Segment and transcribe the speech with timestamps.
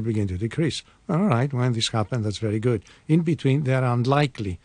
[0.00, 0.82] begin to decrease.
[1.08, 2.82] All right, when this happens, that's very good.
[3.08, 4.58] In between, they are unlikely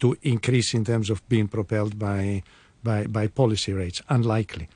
[0.00, 2.42] to increase in terms of being propelled by,
[2.82, 4.02] by, by policy rates.
[4.08, 4.68] Unlikely.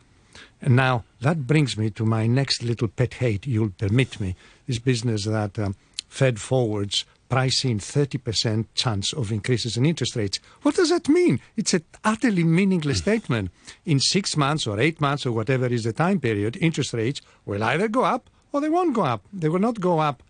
[0.63, 4.79] And now, that brings me to my next little pet hate, you'll permit me, this
[4.79, 5.75] business that um,
[6.09, 10.41] Fed forwards price in 30% chance of increases in interest rates.
[10.63, 11.41] What does that mean?
[11.57, 13.51] It's an utterly meaningless statement.
[13.85, 17.63] In six months or eight months or whatever is the time period, interest rates will
[17.63, 19.23] either go up or they won't go up.
[19.33, 20.23] They will not go up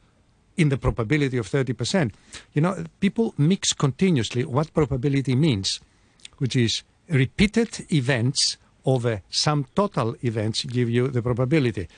[0.56, 2.12] in the probability of 30%.
[2.52, 5.80] You know, people mix continuously what probability means,
[6.38, 11.88] which is repeated events over some total events give you the probability.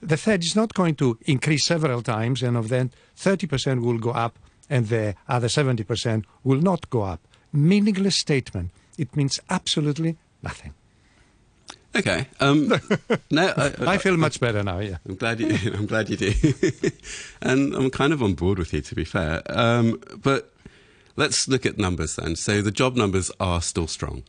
[0.00, 4.10] The Fed is not going to increase several times and of that 30% will go
[4.10, 4.38] up
[4.70, 7.20] and the other 70% will not go up.
[7.52, 8.70] Meaningless statement.
[8.96, 10.74] It means absolutely nothing.
[11.98, 12.26] Okay.
[12.38, 12.68] Um,
[13.30, 14.78] no, I, I, I, feel much better now.
[14.78, 15.48] Yeah, I'm glad you.
[15.74, 16.32] I'm glad you do,
[17.42, 19.42] and I'm kind of on board with you, to be fair.
[19.46, 20.52] Um, but
[21.16, 22.36] let's look at numbers then.
[22.36, 24.22] So the job numbers are still strong.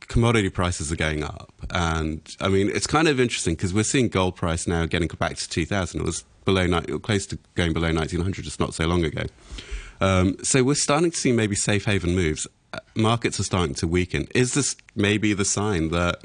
[0.00, 4.08] Commodity prices are going up, and I mean it's kind of interesting because we're seeing
[4.08, 6.00] gold price now getting back to 2,000.
[6.00, 9.24] It was below close to going below 1900 just not so long ago.
[10.00, 12.46] Um, so we're starting to see maybe safe haven moves.
[12.72, 14.26] Uh, markets are starting to weaken.
[14.34, 16.20] Is this maybe the sign that?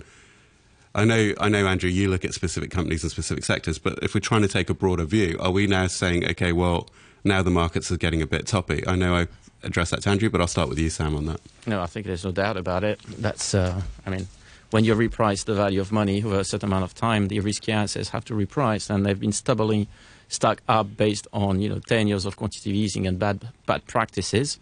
[0.95, 1.89] I know, I know, Andrew.
[1.89, 4.73] You look at specific companies and specific sectors, but if we're trying to take a
[4.73, 6.89] broader view, are we now saying, okay, well,
[7.23, 8.85] now the markets are getting a bit toppy?
[8.85, 9.27] I know I
[9.63, 11.39] addressed that to Andrew, but I'll start with you, Sam, on that.
[11.65, 12.99] No, I think there's no doubt about it.
[13.17, 14.27] That's, uh, I mean,
[14.69, 17.71] when you reprice the value of money over a certain amount of time, the risky
[17.71, 19.87] assets have to reprice, and they've been stubbornly
[20.27, 24.57] stuck up based on you know 10 years of quantitative easing and bad bad practices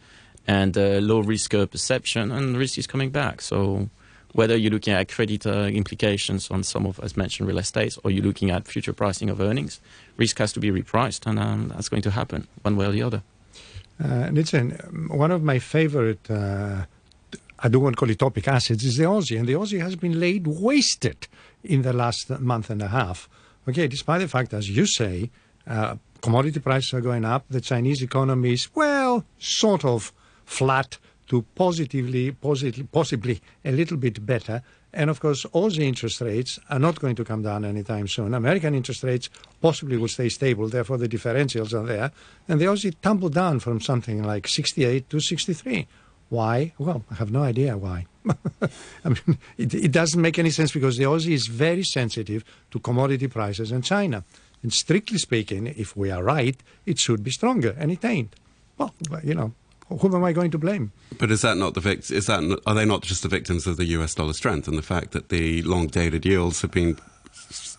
[0.47, 3.89] and uh, low risk perception and risk is coming back so
[4.33, 8.11] whether you're looking at credit uh, implications on some of as mentioned real estate or
[8.11, 9.79] you're looking at future pricing of earnings
[10.17, 13.03] risk has to be repriced and um, that's going to happen one way or the
[13.03, 13.21] other
[14.03, 14.71] uh, listen
[15.09, 16.85] one of my favorite uh,
[17.63, 19.95] I don't want to call it topic assets is the Aussie and the Aussie has
[19.95, 21.27] been laid wasted
[21.63, 23.29] in the last month and a half
[23.67, 25.29] okay despite the fact as you say
[25.67, 27.45] uh, commodity prices are going up.
[27.49, 30.13] The Chinese economy is, well, sort of
[30.45, 30.97] flat
[31.31, 32.33] to positively,
[32.91, 34.61] possibly a little bit better.
[34.91, 38.33] And of course, Aussie interest rates are not going to come down anytime soon.
[38.33, 39.29] American interest rates
[39.61, 42.11] possibly will stay stable, therefore the differentials are there.
[42.49, 45.87] And the Aussie tumbled down from something like 68 to 63.
[46.27, 46.73] Why?
[46.77, 48.07] Well, I have no idea why.
[49.05, 52.79] I mean, it, it, doesn't make any sense because the Aussie is very sensitive to
[52.79, 54.25] commodity prices in China.
[54.63, 58.35] And strictly speaking, if we are right, it should be stronger, and it ain't.
[58.77, 58.93] Well,
[59.23, 59.53] you know,
[59.97, 60.91] who am I going to blame?
[61.17, 63.77] But is that not the vict- Is that are they not just the victims of
[63.77, 64.15] the U.S.
[64.15, 66.97] dollar strength and the fact that the long-dated yields have been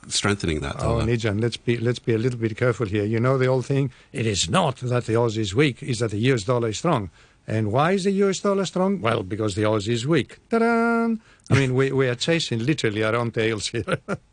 [0.08, 1.02] strengthening that oh, dollar?
[1.02, 3.04] Oh, Nijan, let's be let's be a little bit careful here.
[3.04, 3.92] You know the old thing.
[4.12, 6.44] It is not that the Aussie is weak; is that the U.S.
[6.44, 7.10] dollar is strong.
[7.46, 9.00] And why is the US dollar strong?
[9.00, 10.38] Well, because the Aussie is weak.
[10.48, 11.16] Ta-da!
[11.50, 13.98] I mean, we, we are chasing literally our own tails here.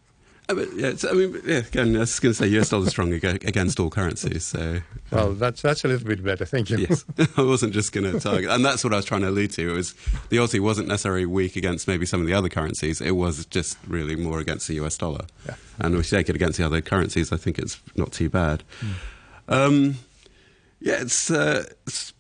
[0.50, 2.90] I mean, yeah, I mean, yeah, again, I was going to say US dollar is
[2.90, 4.46] strong against all currencies.
[4.46, 6.44] So, well, that's that's a little bit better.
[6.44, 6.88] Thank you.
[6.90, 7.06] Yes,
[7.38, 9.70] I wasn't just going to target, and that's what I was trying to allude to.
[9.70, 9.94] It was
[10.30, 13.00] the Aussie wasn't necessarily weak against maybe some of the other currencies.
[13.00, 15.26] It was just really more against the US dollar.
[15.46, 15.54] Yeah.
[15.78, 18.64] And if you take it against the other currencies, I think it's not too bad.
[18.80, 18.94] Mm.
[19.50, 19.96] Um,
[20.80, 22.14] yeah, it's, uh, it's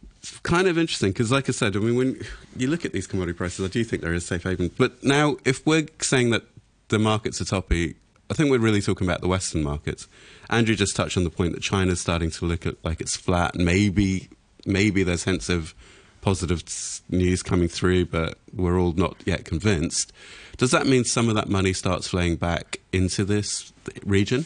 [0.44, 2.22] kind of interesting because, like I said, I mean, when
[2.56, 4.72] you look at these commodity prices, I do think there is safe haven.
[4.78, 6.44] But now, if we're saying that
[6.90, 7.96] the markets are toppy
[8.30, 10.08] I think we're really talking about the Western markets.
[10.50, 13.56] Andrew just touched on the point that China's starting to look at like it's flat.
[13.56, 14.30] Maybe,
[14.66, 15.74] maybe there's hints of
[16.22, 16.64] positive
[17.10, 20.14] news coming through, but we're all not yet convinced.
[20.58, 23.72] Does that mean some of that money starts flowing back into this
[24.04, 24.46] region?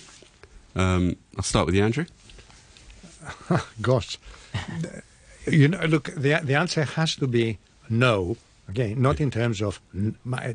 [0.75, 2.05] Um, I'll start with you, Andrew.
[3.81, 4.17] Gosh,
[5.45, 7.57] you know, look, the the answer has to be
[7.89, 8.37] no
[8.69, 9.81] Okay, not in terms of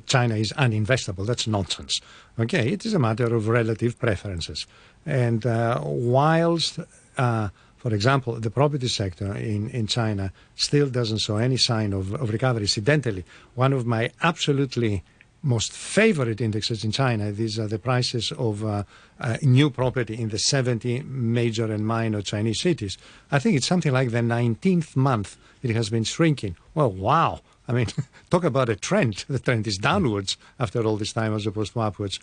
[0.07, 1.27] China is uninvestable.
[1.27, 2.01] That's nonsense.
[2.39, 4.67] Okay, it is a matter of relative preferences.
[5.05, 6.79] And uh, whilst,
[7.19, 12.15] uh, for example, the property sector in, in China still doesn't show any sign of,
[12.15, 13.25] of recovery, incidentally,
[13.55, 15.05] one of my absolutely
[15.43, 17.31] most favorite indexes in China.
[17.31, 18.85] These are the prices of uh,
[19.21, 22.99] uh, new property in the 70 major and minor Chinese cities.
[23.31, 26.56] I think it's something like the 19th month it has been shrinking.
[26.75, 27.41] Well, wow.
[27.69, 27.87] I mean,
[28.31, 29.25] talk about a trend.
[29.29, 32.19] The trend is downwards after all this time as opposed to upwards.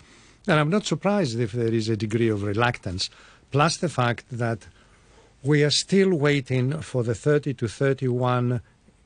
[0.48, 3.10] And I'm not surprised if there is a degree of reluctance,
[3.52, 4.68] plus the fact that
[5.44, 8.62] we are still waiting for the 30 to 31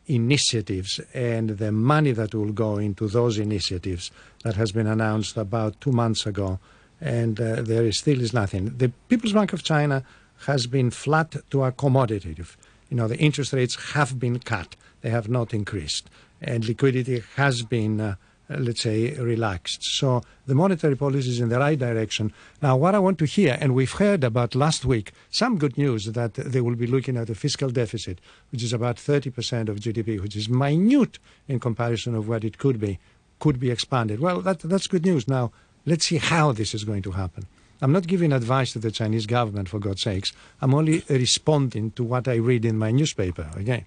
[0.08, 4.12] initiatives and the money that will go into those initiatives
[4.44, 6.60] that has been announced about two months ago.
[7.00, 8.78] And uh, there is still is nothing.
[8.78, 10.04] The People's Bank of China
[10.48, 12.56] has been flat to accommodative.
[12.90, 16.10] You know, the interest rates have been cut; they have not increased,
[16.42, 18.02] and liquidity has been.
[18.02, 18.16] Uh,
[18.50, 19.84] let's say, relaxed.
[19.84, 22.34] So the monetary policy is in the right direction.
[22.62, 26.06] Now, what I want to hear, and we've heard about last week, some good news
[26.06, 28.20] that they will be looking at a fiscal deficit,
[28.52, 32.80] which is about 30% of GDP, which is minute in comparison of what it could
[32.80, 33.00] be,
[33.40, 34.20] could be expanded.
[34.20, 35.28] Well, that, that's good news.
[35.28, 35.52] Now,
[35.86, 37.46] let's see how this is going to happen.
[37.82, 40.34] I'm not giving advice to the Chinese government, for God's sakes.
[40.62, 43.86] I'm only responding to what I read in my newspaper, okay?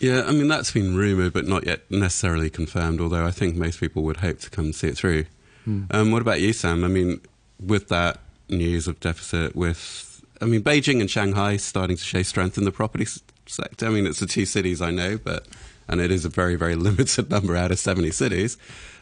[0.00, 3.78] Yeah, I mean, that's been rumoured, but not yet necessarily confirmed, although I think most
[3.80, 5.26] people would hope to come see it through.
[5.68, 5.94] Mm.
[5.94, 6.84] Um, what about you, Sam?
[6.84, 7.20] I mean,
[7.64, 8.18] with that
[8.48, 12.72] news of deficit, with, I mean, Beijing and Shanghai starting to show strength in the
[12.72, 13.06] property
[13.44, 13.86] sector.
[13.86, 15.46] I mean, it's the two cities I know, but,
[15.86, 18.56] and it is a very, very limited number out of 70 cities.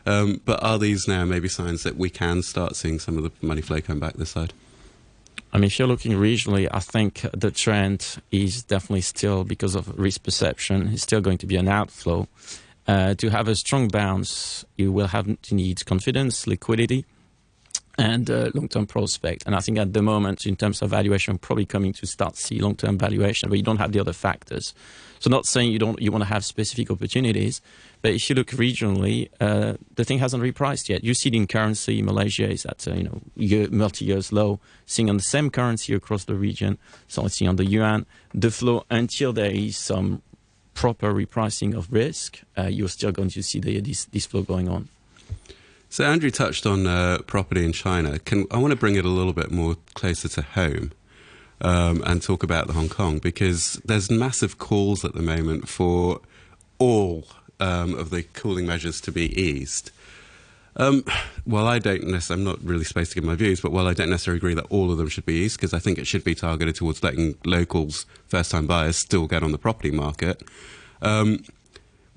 [0.04, 3.30] Um, but are these now maybe signs that we can start seeing some of the
[3.46, 4.52] money flow come back this side?
[5.52, 9.98] I mean, if you're looking regionally, I think the trend is definitely still because of
[9.98, 12.28] risk perception, is still going to be an outflow.
[12.86, 17.04] Uh, to have a strong bounce, you will have to need confidence, liquidity,
[17.98, 19.42] and uh, long-term prospect.
[19.44, 22.60] And I think at the moment, in terms of valuation, probably coming to start see
[22.60, 24.72] long-term valuation, but you don't have the other factors.
[25.18, 27.60] So, not saying you don't you want to have specific opportunities,
[28.00, 31.02] but if you look regionally, uh, the thing hasn't repriced yet.
[31.02, 32.00] You see it in currency.
[32.02, 34.60] Malaysia is at uh, you know year, multi-years low.
[34.86, 36.78] Seeing on the same currency across the region.
[37.08, 40.22] So I see on the yuan, the flow until there is some
[40.74, 44.68] proper repricing of risk, uh, you're still going to see the, this, this flow going
[44.68, 44.88] on.
[45.90, 48.20] So Andrew touched on uh, property in China.
[48.20, 50.92] Can, I want to bring it a little bit more closer to home
[51.60, 56.20] um, and talk about the Hong Kong because there's massive calls at the moment for
[56.78, 57.24] all
[57.60, 59.90] um, of the cooling measures to be eased.
[60.76, 61.04] Um,
[61.44, 63.94] well, I don't necessarily, I'm not really supposed to give my views, but while I
[63.94, 66.22] don't necessarily agree that all of them should be eased, because I think it should
[66.22, 70.42] be targeted towards letting locals, first time buyers, still get on the property market.
[71.02, 71.44] Um,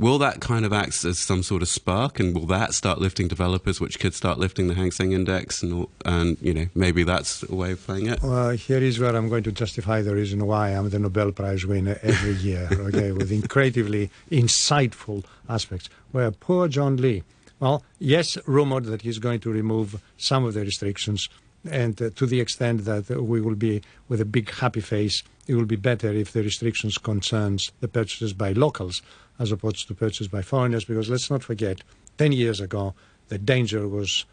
[0.02, 3.28] will that kind of act as some sort of spark, and will that start lifting
[3.28, 7.44] developers, which could start lifting the Hang Seng Index, and, and you know maybe that's
[7.44, 8.22] a way of playing it?
[8.22, 11.66] Well, here is where I'm going to justify the reason why I'm the Nobel Prize
[11.66, 12.68] winner every year.
[12.72, 15.90] Okay, with incredibly insightful aspects.
[16.12, 17.24] Where poor John Lee
[17.62, 21.30] well, yes, rumored that he's going to remove some of the restrictions,
[21.70, 25.54] and uh, to the extent that we will be with a big happy face, it
[25.54, 29.04] will be better if the restrictions concerns the purchases by locals
[29.40, 30.86] as opposed to purchase by foreigners.
[30.86, 31.82] Because let's not forget,
[32.18, 32.94] ten years ago,
[33.30, 34.26] the danger was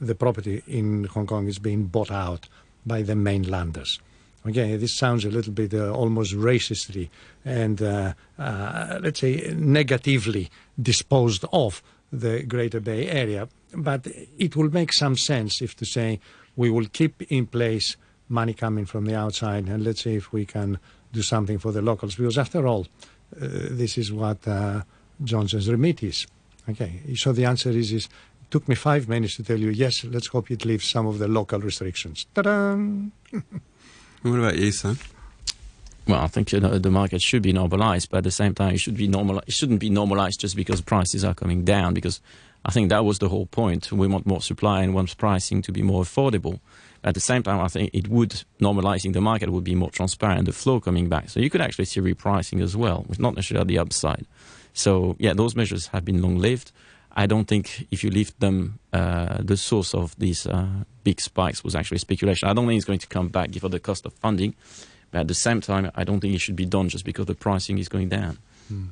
[0.00, 2.48] the property in Hong Kong is being bought out
[2.86, 4.00] by the mainlanders.
[4.46, 7.10] Okay, this sounds a little bit uh, almost racistly
[7.44, 10.48] and uh, uh, let's say negatively
[10.80, 13.48] disposed of the Greater Bay Area.
[13.74, 14.06] But
[14.38, 16.20] it will make some sense if to say
[16.56, 17.96] we will keep in place
[18.30, 20.78] money coming from the outside and let's see if we can
[21.12, 22.14] do something for the locals.
[22.14, 22.86] Because after all,
[23.32, 24.82] this is what uh,
[25.22, 26.26] Johnson's remit is.
[26.68, 30.04] Okay, so the answer is, is it took me five minutes to tell you, yes,
[30.04, 32.26] let's hope it leaves some of the local restrictions.
[32.34, 32.74] Ta-da!
[34.22, 34.98] what about you, Sam?
[36.06, 38.74] Well, I think you know, the market should be normalized, but at the same time,
[38.74, 39.38] it should be normal.
[39.46, 41.94] It shouldn't be normalized just because prices are coming down.
[41.94, 42.20] Because
[42.64, 43.92] I think that was the whole point.
[43.92, 46.60] We want more supply and want pricing to be more affordable.
[47.02, 50.38] At the same time, I think it would normalizing the market would be more transparent,
[50.38, 51.30] and the flow coming back.
[51.30, 54.26] So you could actually see repricing as well, not necessarily the upside.
[54.74, 56.72] So yeah, those measures have been long lived.
[57.12, 61.64] I don't think if you lift them, uh, the source of these uh, big spikes
[61.64, 62.48] was actually speculation.
[62.48, 64.54] I don't think it's going to come back given the cost of funding.
[65.10, 67.34] But at the same time, I don't think it should be done just because the
[67.34, 68.38] pricing is going down.
[68.72, 68.88] Mm.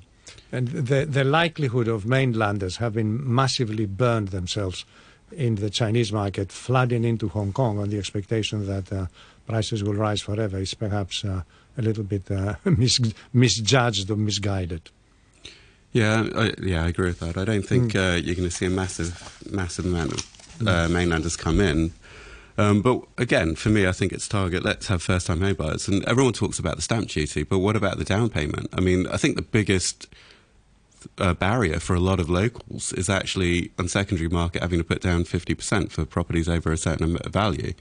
[0.50, 4.85] And the, the likelihood of mainlanders having massively burned themselves
[5.33, 9.07] in the Chinese market, flooding into Hong Kong on the expectation that uh,
[9.47, 11.43] prices will rise forever is perhaps uh,
[11.77, 13.01] a little bit uh, mis-
[13.33, 14.91] misjudged or misguided.
[15.93, 17.39] Yeah, I, yeah, I agree with that.
[17.39, 18.25] I don't think mm.
[18.25, 20.19] you're going to see a massive, massive amount of
[20.59, 20.91] mm.
[20.91, 21.93] mainlanders come in.
[22.59, 24.65] Um, but again, for me, I think it's target.
[24.65, 27.99] Let's have first-time home buyers, and everyone talks about the stamp duty, but what about
[27.99, 28.69] the down payment?
[28.73, 30.09] I mean, I think the biggest
[31.19, 35.00] uh, barrier for a lot of locals is actually on secondary market having to put
[35.00, 37.73] down 50% for properties over a certain amount of value.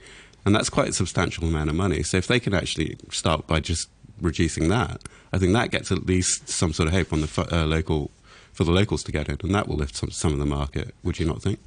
[0.44, 2.02] And that's quite a substantial amount of money.
[2.02, 3.88] So if they can actually start by just
[4.20, 7.66] reducing that, I think that gets at least some sort of hope on the uh,
[7.66, 8.10] local
[8.52, 10.92] for the locals to get it, and that will lift some, some of the market.
[11.04, 11.60] Would you not think?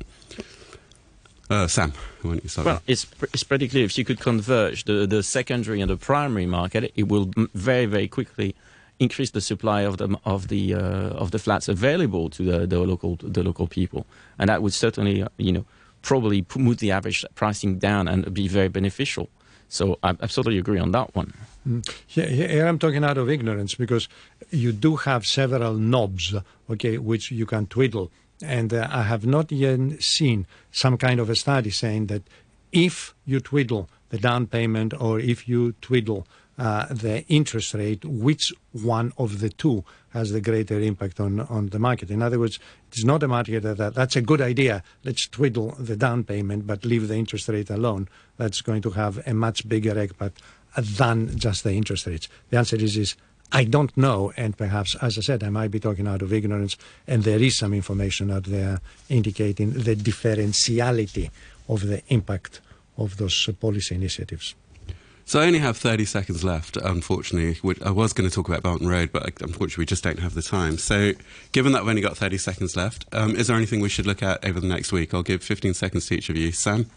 [1.49, 2.65] Uh, Sam, why don't you start?
[2.65, 6.45] Well, it's, it's pretty clear if you could converge the, the secondary and the primary
[6.45, 8.55] market, it will very, very quickly
[9.01, 12.79] increase the supply of the of the uh, of the flats available to the, the
[12.79, 14.05] local the local people,
[14.37, 15.65] and that would certainly uh, you know
[16.01, 19.27] probably move the average pricing down and be very beneficial.
[19.69, 21.33] So I absolutely agree on that one.
[21.67, 21.89] Mm.
[22.07, 24.09] Here, here, I'm talking out of ignorance because
[24.49, 26.35] you do have several knobs,
[26.69, 28.11] okay, which you can twiddle.
[28.43, 32.23] And uh, I have not yet seen some kind of a study saying that
[32.71, 36.27] if you twiddle the down payment or if you twiddle
[36.61, 41.69] uh, the interest rate, which one of the two has the greater impact on, on
[41.69, 42.11] the market.
[42.11, 42.59] In other words,
[42.91, 44.83] it's not a market that, that that's a good idea.
[45.03, 48.09] Let's twiddle the down payment but leave the interest rate alone.
[48.37, 50.39] That's going to have a much bigger impact
[50.77, 52.29] than just the interest rates.
[52.51, 53.15] The answer is, is
[53.51, 56.77] I don't know, and perhaps, as I said, I might be talking out of ignorance,
[57.07, 61.31] and there is some information out there indicating the differentiality
[61.67, 62.61] of the impact
[62.97, 64.53] of those policy initiatives.
[65.31, 67.57] So I only have 30 seconds left, unfortunately.
[67.85, 70.41] I was going to talk about and Road, but unfortunately we just don't have the
[70.41, 70.77] time.
[70.77, 71.13] So
[71.53, 74.21] given that we've only got 30 seconds left, um, is there anything we should look
[74.21, 75.13] at over the next week?
[75.13, 76.51] I'll give 15 seconds to each of you.
[76.51, 76.87] Sam?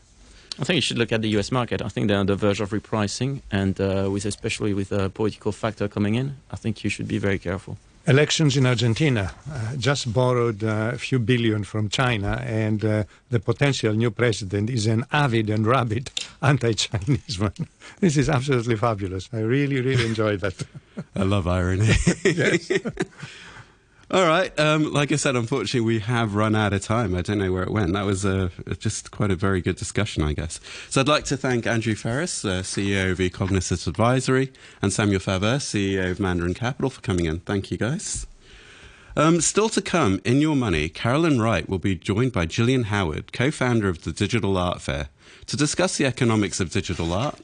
[0.59, 1.53] I think you should look at the U.S.
[1.53, 1.81] market.
[1.81, 5.53] I think they're on the verge of repricing, and uh, with especially with a political
[5.53, 7.79] factor coming in, I think you should be very careful.
[8.06, 13.40] Elections in Argentina uh, just borrowed uh, a few billion from China, and uh, the
[13.40, 16.11] potential new president is an avid and rabid
[16.42, 17.54] anti-Chinese one.
[18.00, 19.30] This is absolutely fabulous.
[19.32, 20.54] I really, really enjoy that.
[21.16, 21.94] I love irony.
[22.25, 22.70] yes.
[24.11, 24.58] All right.
[24.61, 27.14] Um, like I said, unfortunately, we have run out of time.
[27.14, 27.94] I don't know where it went.
[27.94, 30.61] That was uh, just quite a very good discussion, I guess.
[30.90, 35.56] So I'd like to thank Andrew Freris, uh, CEO of Ecognosis Advisory, and Samuel Favre,
[35.56, 37.40] CEO of Mandarin Capital, for coming in.
[37.40, 38.26] Thank you, guys.
[39.16, 43.32] Um, still to come, in your money, Carolyn Wright will be joined by Gillian Howard,
[43.32, 45.08] co-founder of the Digital Art Fair,
[45.46, 47.38] to discuss the economics of digital art.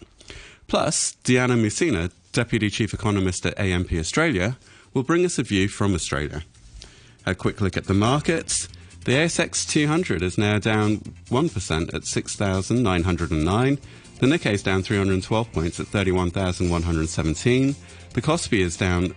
[0.66, 4.58] Plus, Diana Mousina, Deputy Chief Economist at AMP Australia,
[4.92, 6.42] will bring us a view from Australia.
[7.30, 8.68] A quick look at the markets.
[9.04, 10.96] The ASX 200 is now down
[11.30, 13.78] 1% at 6,909.
[14.18, 17.76] The Nikkei is down 312 points at 31,117.
[18.14, 19.14] The Kospi is down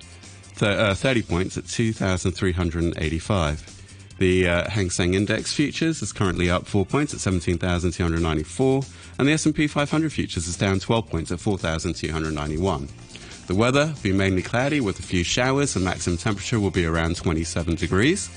[0.58, 4.16] th- uh, 30 points at 2,385.
[4.20, 8.84] The uh, Hang Seng Index futures is currently up 4 points at 17,294,
[9.18, 12.90] and the S&P 500 futures is down 12 points at 4,291.
[13.48, 16.86] The weather will be mainly cloudy with a few showers and maximum temperature will be
[16.86, 18.30] around 27 degrees.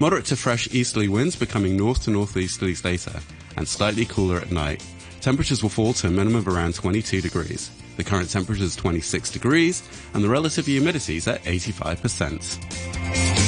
[0.00, 3.18] Moderate to fresh easterly winds becoming north to northeasterlies later
[3.56, 4.84] and slightly cooler at night.
[5.20, 7.70] Temperatures will fall to a minimum of around 22 degrees.
[7.96, 9.82] The current temperature is 26 degrees
[10.14, 13.41] and the relative humidity is at 85%.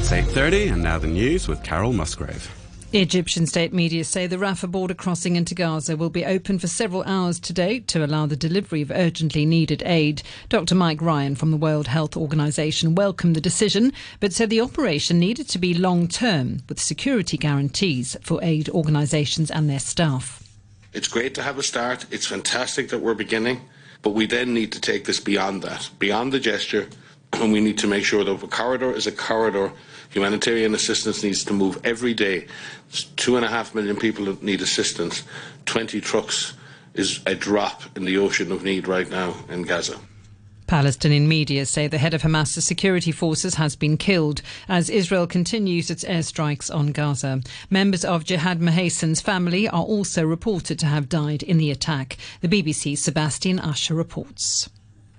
[0.00, 2.54] It's 8.30 and now the news with Carol Musgrave.
[2.92, 7.02] Egyptian state media say the Rafah border crossing into Gaza will be open for several
[7.02, 10.22] hours today to allow the delivery of urgently needed aid.
[10.48, 10.76] Dr.
[10.76, 15.48] Mike Ryan from the World Health Organization welcomed the decision, but said the operation needed
[15.48, 20.44] to be long term with security guarantees for aid organizations and their staff.
[20.92, 22.06] It's great to have a start.
[22.12, 23.62] It's fantastic that we're beginning,
[24.02, 26.86] but we then need to take this beyond that, beyond the gesture
[27.32, 29.72] and we need to make sure that a corridor is a corridor.
[30.10, 32.46] Humanitarian assistance needs to move every day.
[32.88, 35.22] There's two and a half million people that need assistance.
[35.66, 36.54] 20 trucks
[36.94, 39.98] is a drop in the ocean of need right now in Gaza.
[40.68, 45.90] Palestinian media say the head of Hamas's security forces has been killed as Israel continues
[45.90, 47.40] its airstrikes on Gaza.
[47.70, 52.18] Members of Jihad Mahassan's family are also reported to have died in the attack.
[52.42, 54.68] The BBC's Sebastian Usher reports.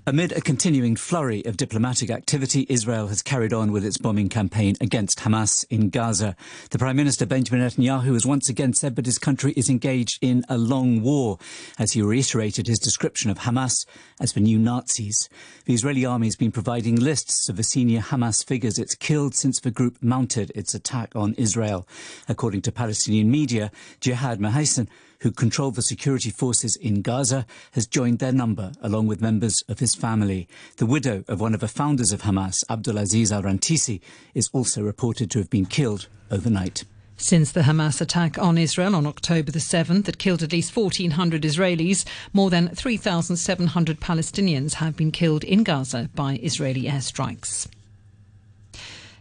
[0.07, 4.75] Amid a continuing flurry of diplomatic activity, Israel has carried on with its bombing campaign
[4.81, 6.35] against Hamas in Gaza.
[6.71, 10.45] The Prime Minister Benjamin Netanyahu has once again said that his country is engaged in
[10.49, 11.37] a long war,
[11.77, 13.85] as he reiterated his description of Hamas
[14.19, 15.29] as the new Nazis.
[15.65, 19.59] The Israeli army has been providing lists of the senior Hamas figures it's killed since
[19.59, 21.87] the group mounted its attack on Israel.
[22.27, 24.87] According to Palestinian media, Jihad Mahassan
[25.21, 29.79] who controlled the security forces in Gaza, has joined their number, along with members of
[29.79, 30.47] his family.
[30.77, 34.01] The widow of one of the founders of Hamas, Abdulaziz al Rantisi,
[34.33, 36.83] is also reported to have been killed overnight.
[37.17, 41.41] Since the Hamas attack on Israel on October the 7th that killed at least 1,400
[41.41, 47.67] Israelis, more than 3,700 Palestinians have been killed in Gaza by Israeli airstrikes.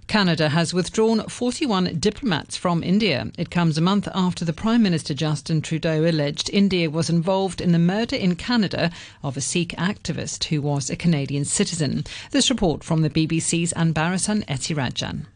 [0.08, 3.30] Canada has withdrawn 41 diplomats from India.
[3.36, 7.72] It comes a month after the Prime Minister Justin Trudeau alleged India was involved in
[7.72, 8.90] the murder in Canada
[9.22, 12.04] of a Sikh activist who was a Canadian citizen.
[12.30, 15.26] This report from the BBC's Anbarasan Ethirajan.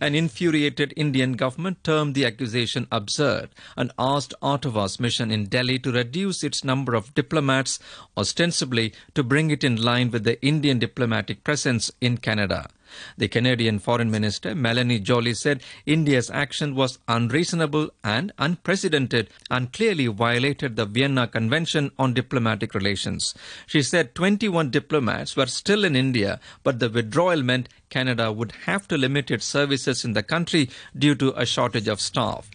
[0.00, 5.90] An infuriated Indian government termed the accusation absurd and asked Ottawa's mission in Delhi to
[5.90, 7.80] reduce its number of diplomats,
[8.16, 12.68] ostensibly to bring it in line with the Indian diplomatic presence in Canada.
[13.16, 20.06] The Canadian Foreign Minister Melanie Joly said India's action was unreasonable and unprecedented and clearly
[20.06, 23.34] violated the Vienna Convention on Diplomatic Relations.
[23.66, 28.86] She said 21 diplomats were still in India, but the withdrawal meant Canada would have
[28.88, 32.50] to limit its services in the country due to a shortage of staff.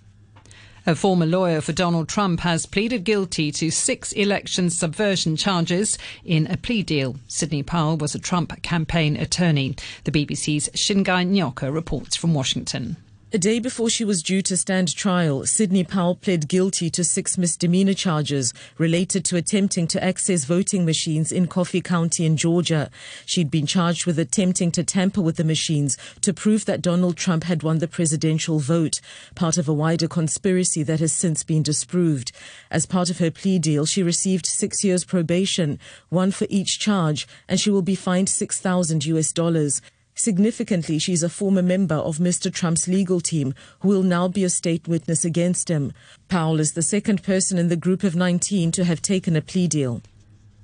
[0.87, 6.45] A former lawyer for Donald Trump has pleaded guilty to six election subversion charges in
[6.45, 7.15] a plea deal.
[7.27, 9.75] Sidney Powell was a Trump campaign attorney.
[10.03, 12.97] The BBC's Shingai Nyoka reports from Washington.
[13.35, 17.37] A day before she was due to stand trial, Sidney Powell pled guilty to six
[17.37, 22.89] misdemeanor charges related to attempting to access voting machines in Coffee County in Georgia.
[23.25, 27.43] She'd been charged with attempting to tamper with the machines to prove that Donald Trump
[27.43, 29.01] had won the presidential vote,
[29.35, 32.31] part of a wider conspiracy that has since been disproved.
[32.71, 35.77] As part of her plea deal, she received six years probation,
[36.07, 39.81] one for each charge, and she will be fined 6,000 US dollars.
[40.17, 42.51] Significantly, she's a former member of Mr.
[42.51, 45.91] Trump's legal team who will now be a state witness against him.
[46.29, 49.67] Powell is the second person in the group of 19 to have taken a plea
[49.67, 50.01] deal.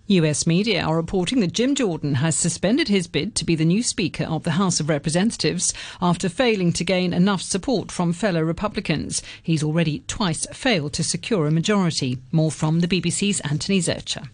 [0.08, 3.84] US media are reporting that Jim Jordan has suspended his bid to be the new
[3.84, 9.22] Speaker of the House of Representatives after failing to gain enough support from fellow Republicans.
[9.44, 12.20] He's already twice failed to secure a majority.
[12.32, 14.30] More from the BBC's Anthony Zurcher.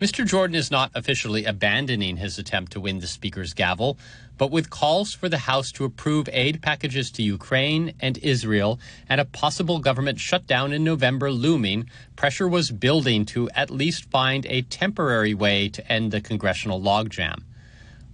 [0.00, 0.24] Mr.
[0.24, 3.98] Jordan is not officially abandoning his attempt to win the Speaker's gavel,
[4.36, 8.78] but with calls for the House to approve aid packages to Ukraine and Israel
[9.08, 14.46] and a possible government shutdown in November looming, pressure was building to at least find
[14.46, 17.42] a temporary way to end the congressional logjam.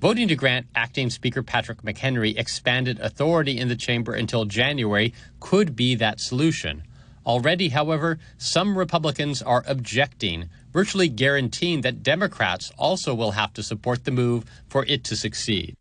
[0.01, 5.77] Voting to grant acting Speaker Patrick McHenry expanded authority in the chamber until January could
[5.77, 6.83] be that solution.
[7.27, 14.05] Already, however, some Republicans are objecting, virtually guaranteeing that Democrats also will have to support
[14.05, 15.77] the move for it to succeed.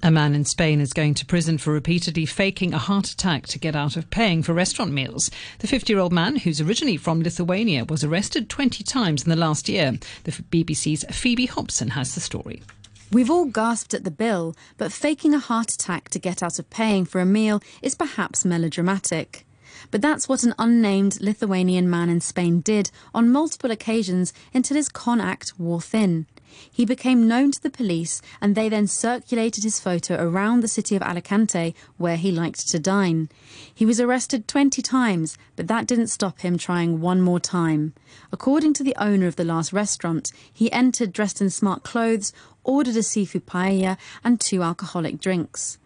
[0.00, 3.58] A man in Spain is going to prison for repeatedly faking a heart attack to
[3.58, 5.28] get out of paying for restaurant meals.
[5.58, 9.36] The 50 year old man, who's originally from Lithuania, was arrested 20 times in the
[9.36, 9.98] last year.
[10.22, 12.62] The BBC's Phoebe Hobson has the story.
[13.10, 16.70] We've all gasped at the bill, but faking a heart attack to get out of
[16.70, 19.46] paying for a meal is perhaps melodramatic.
[19.90, 24.88] But that's what an unnamed Lithuanian man in Spain did on multiple occasions until his
[24.88, 26.26] con act wore thin.
[26.70, 30.96] He became known to the police and they then circulated his photo around the city
[30.96, 33.28] of Alicante where he liked to dine.
[33.74, 37.94] He was arrested 20 times, but that didn't stop him trying one more time.
[38.32, 42.32] According to the owner of the last restaurant, he entered dressed in smart clothes,
[42.64, 45.78] ordered a seafood paella and two alcoholic drinks.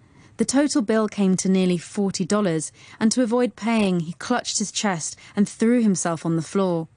[0.43, 5.15] The total bill came to nearly $40, and to avoid paying, he clutched his chest
[5.37, 6.89] and threw himself on the floor.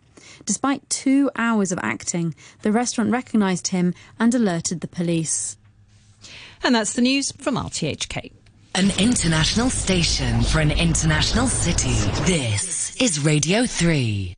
[0.45, 5.57] Despite two hours of acting, the restaurant recognised him and alerted the police.
[6.63, 8.31] And that's the news from RTHK.
[8.73, 11.93] An international station for an international city.
[12.25, 14.34] This is Radio 3.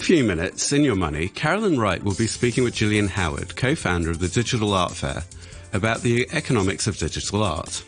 [0.00, 4.10] Few minutes, in your money, Carolyn Wright will be speaking with Gillian Howard, co founder
[4.10, 5.22] of the Digital Art Fair,
[5.72, 7.84] about the economics of digital art.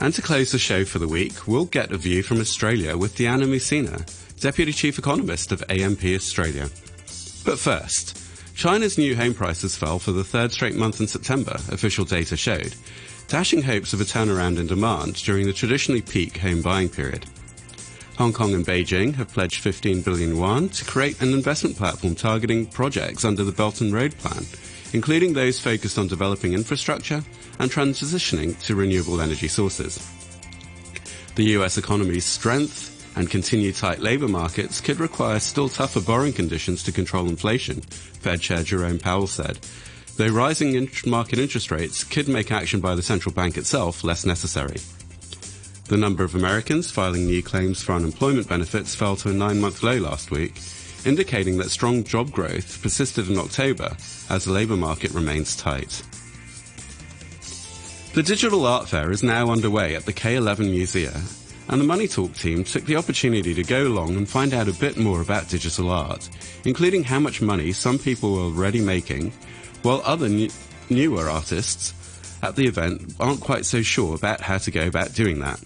[0.00, 3.16] And to close the show for the week, we'll get a view from Australia with
[3.16, 4.06] Diana Mousina,
[4.40, 6.68] Deputy Chief Economist of AMP Australia.
[7.44, 8.16] But first,
[8.54, 12.74] China's new home prices fell for the third straight month in September, official data showed,
[13.28, 17.26] dashing hopes of a turnaround in demand during the traditionally peak home buying period.
[18.18, 22.64] Hong Kong and Beijing have pledged 15 billion yuan to create an investment platform targeting
[22.64, 24.46] projects under the Belt and Road Plan,
[24.94, 27.22] including those focused on developing infrastructure
[27.58, 30.10] and transitioning to renewable energy sources.
[31.34, 36.82] The US economy's strength and continued tight labour markets could require still tougher borrowing conditions
[36.84, 39.58] to control inflation, Fed Chair Jerome Powell said,
[40.16, 44.76] though rising market interest rates could make action by the central bank itself less necessary.
[45.88, 49.84] The number of Americans filing new claims for unemployment benefits fell to a nine month
[49.84, 50.60] low last week,
[51.04, 53.96] indicating that strong job growth persisted in October
[54.28, 56.02] as the labour market remains tight.
[58.14, 61.22] The Digital Art Fair is now underway at the K11 Museum,
[61.68, 64.72] and the Money Talk team took the opportunity to go along and find out a
[64.72, 66.28] bit more about digital art,
[66.64, 69.32] including how much money some people are already making,
[69.82, 70.50] while other new-
[70.90, 71.94] newer artists
[72.46, 75.60] at the event aren't quite so sure about how to go about doing that.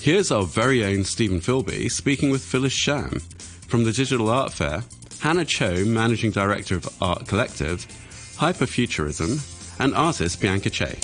[0.00, 3.20] Here's our very own Stephen Philby speaking with Phyllis Sham.
[3.68, 4.82] From the Digital Art Fair,
[5.20, 7.86] Hannah Cho, Managing Director of Art Collective,
[8.36, 10.98] Hyperfuturism, and artist Bianca Che.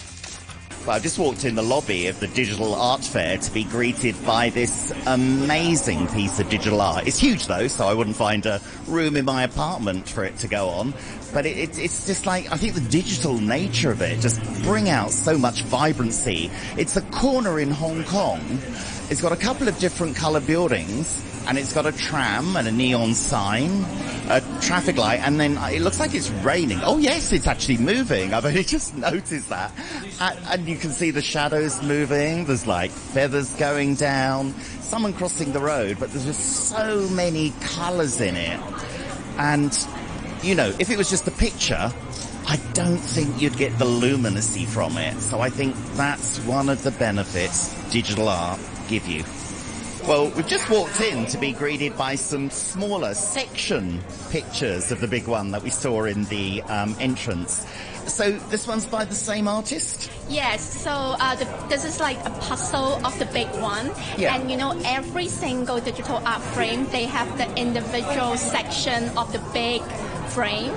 [0.86, 4.14] Well, I've just walked in the lobby of the Digital Art Fair to be greeted
[4.24, 7.08] by this amazing piece of digital art.
[7.08, 10.46] It's huge though, so I wouldn't find a room in my apartment for it to
[10.46, 10.94] go on.
[11.34, 14.88] But it, it, it's just like, I think the digital nature of it just bring
[14.88, 16.52] out so much vibrancy.
[16.78, 18.40] It's a corner in Hong Kong.
[19.10, 22.72] It's got a couple of different colour buildings and it's got a tram and a
[22.72, 23.84] neon sign,
[24.28, 26.80] a traffic light, and then it looks like it's raining.
[26.82, 28.34] Oh yes, it's actually moving.
[28.34, 29.72] I've only just noticed that.
[30.20, 32.44] And, you can see the shadows moving.
[32.46, 38.20] There's like feathers going down, someone crossing the road, but there's just so many colours
[38.20, 38.60] in it.
[39.38, 39.86] And,
[40.42, 41.92] you know, if it was just a picture,
[42.48, 45.20] I don't think you'd get the luminosity from it.
[45.20, 49.24] So I think that's one of the benefits digital art give you.
[50.06, 55.08] Well, we've just walked in to be greeted by some smaller section pictures of the
[55.08, 57.66] big one that we saw in the um, entrance.
[58.06, 60.12] So this one's by the same artist?
[60.28, 63.90] Yes, so uh, the, this is like a puzzle of the big one.
[64.16, 64.36] Yeah.
[64.36, 69.40] And you know, every single digital art frame, they have the individual section of the
[69.52, 69.82] big
[70.36, 70.72] frame.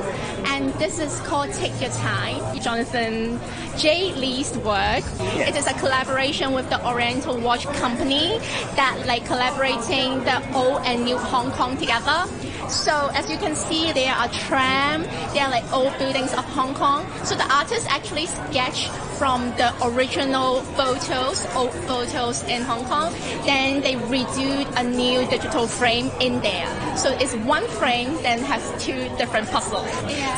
[0.45, 3.37] And this is called Take Your Time, Jonathan
[3.77, 5.03] Jay Lee's work.
[5.35, 8.39] It is a collaboration with the Oriental Watch Company
[8.79, 12.23] that like collaborating the old and new Hong Kong together.
[12.69, 16.73] So as you can see, there are tram, there are like old buildings of Hong
[16.73, 17.05] Kong.
[17.25, 23.11] So the artist actually sketched from the original photos, old photos in Hong Kong.
[23.43, 26.67] Then they redo a new digital frame in there.
[26.95, 29.89] So it's one frame, then has two different puzzles.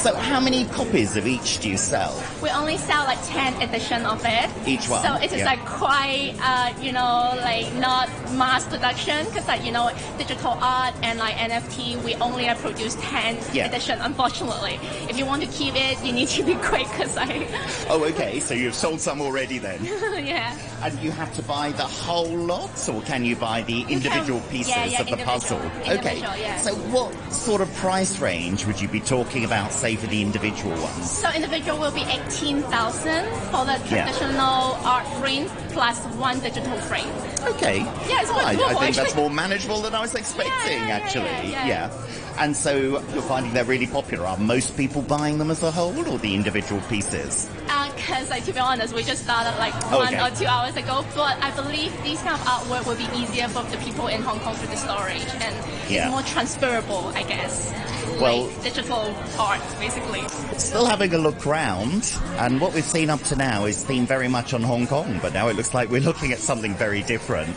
[0.01, 2.21] So how many copies of each do you sell?
[2.41, 4.49] We only sell like 10 edition of it.
[4.67, 5.45] Each one, So it is yeah.
[5.45, 10.93] like quite, uh, you know, like not mass production because like, you know, digital art
[11.03, 13.67] and like NFT, we only uh, produce 10 Yeah.
[13.67, 14.79] edition, unfortunately.
[15.09, 17.47] If you want to keep it, you need to be quick because I,
[17.89, 18.39] Oh, okay.
[18.39, 19.83] So you've sold some already then.
[19.85, 20.57] yeah.
[20.83, 24.69] And you have to buy the whole lot, or can you buy the individual pieces
[24.69, 25.59] yeah, yeah, of the individual.
[25.59, 25.97] puzzle?
[25.99, 26.19] Okay.
[26.19, 26.57] Yeah.
[26.57, 30.71] So what sort of price range would you be talking about, say, for the individual
[30.81, 31.09] ones?
[31.09, 34.03] So individual will be 18,000 for the Yeah.
[34.05, 37.07] traditional art frame plus one digital frame.
[37.43, 37.77] Okay.
[37.79, 41.51] Yeah, it's I, I think that's more manageable than I was expecting, yeah, actually.
[41.51, 41.91] yeah, yeah.
[42.39, 42.75] And so
[43.13, 44.25] you're finding they're really popular.
[44.25, 47.49] Are most people buying them as a whole or the individual pieces?
[47.67, 50.21] Uh, because, like, to be honest, we just started like one okay.
[50.25, 51.05] or two hours ago.
[51.15, 54.39] But I believe these kind of artwork will be easier for the people in Hong
[54.39, 55.55] Kong through the storage, and
[55.89, 56.05] Yeah.
[56.05, 57.71] it's more transferable, I guess.
[58.19, 60.21] Well- like digital art, basically.
[60.57, 64.27] Still having a look round, and what we've seen up to now is themed very
[64.27, 67.55] much on Hong Kong, but now it looks like we're looking at something very different.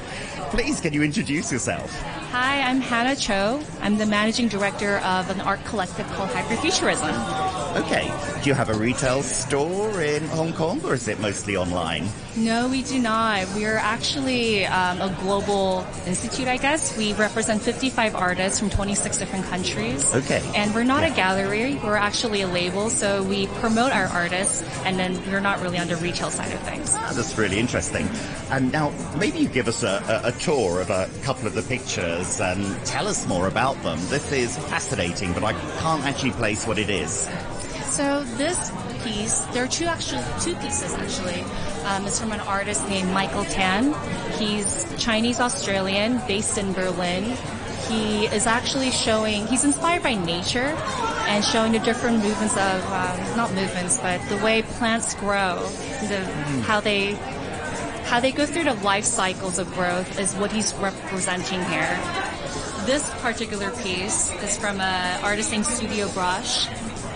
[0.50, 1.90] Please, can you introduce yourself?
[2.30, 3.60] Hi, I'm Hannah Cho.
[3.80, 7.76] I'm the managing director of an art collective called Hyperfuturism.
[7.76, 8.12] Okay.
[8.42, 12.08] Do you have a retail store in Hong Kong, or is it mostly online?
[12.36, 13.46] No, we do not.
[13.54, 16.96] We're actually um, a global institute, I guess.
[16.96, 20.14] We represent 55 artists from 26 different countries.
[20.14, 20.33] Okay.
[20.54, 21.12] And we're not Yeah.
[21.12, 25.60] a gallery, we're actually a label, so we promote our artists, and then we're not
[25.62, 26.94] really on the retail side of things.
[26.98, 28.08] Ah, That's really interesting.
[28.50, 31.62] And now, maybe you give us a, a, a tour of a couple of the
[31.62, 33.98] pictures and tell us more about them.
[34.08, 37.28] This is fascinating, but I can't actually place what it is.
[37.84, 38.72] So this
[39.04, 41.42] piece, there are two actually two pieces actually.
[41.84, 43.94] Um, it's from an artist named Michael Tan.
[44.38, 47.36] He's Chinese Australian, based in Berlin.
[47.88, 49.46] He is actually showing.
[49.46, 50.76] He's inspired by nature
[51.28, 55.68] and showing the different movements of um, not movements, but the way plants grow,
[56.08, 56.24] the
[56.62, 57.14] how they
[58.04, 61.98] how they go through the life cycles of growth is what he's representing here.
[62.86, 66.68] This particular piece is from an artist named Studio Brush.